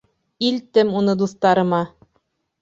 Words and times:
Илттем 0.47 0.93
уны 1.01 1.15
дуҫтарыма. 1.19 1.83